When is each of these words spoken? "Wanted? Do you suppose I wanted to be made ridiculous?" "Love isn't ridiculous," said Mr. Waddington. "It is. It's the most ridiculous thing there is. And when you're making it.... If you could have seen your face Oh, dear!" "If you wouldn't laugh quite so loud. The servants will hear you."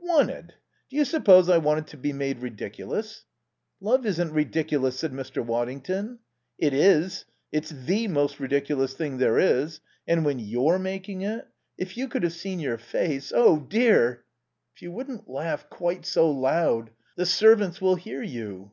"Wanted? 0.00 0.54
Do 0.88 0.96
you 0.96 1.04
suppose 1.04 1.50
I 1.50 1.58
wanted 1.58 1.86
to 1.88 1.98
be 1.98 2.14
made 2.14 2.38
ridiculous?" 2.38 3.26
"Love 3.78 4.06
isn't 4.06 4.32
ridiculous," 4.32 4.98
said 4.98 5.12
Mr. 5.12 5.44
Waddington. 5.44 6.18
"It 6.56 6.72
is. 6.72 7.26
It's 7.52 7.68
the 7.68 8.08
most 8.08 8.40
ridiculous 8.40 8.94
thing 8.94 9.18
there 9.18 9.38
is. 9.38 9.80
And 10.08 10.24
when 10.24 10.38
you're 10.38 10.78
making 10.78 11.20
it.... 11.20 11.46
If 11.76 11.98
you 11.98 12.08
could 12.08 12.22
have 12.22 12.32
seen 12.32 12.58
your 12.58 12.78
face 12.78 13.34
Oh, 13.36 13.60
dear!" 13.60 14.24
"If 14.74 14.80
you 14.80 14.90
wouldn't 14.92 15.28
laugh 15.28 15.68
quite 15.68 16.06
so 16.06 16.30
loud. 16.30 16.88
The 17.16 17.26
servants 17.26 17.82
will 17.82 17.96
hear 17.96 18.22
you." 18.22 18.70